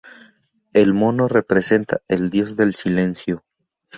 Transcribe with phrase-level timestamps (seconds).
[0.73, 3.43] El mono representa el dios del silencio.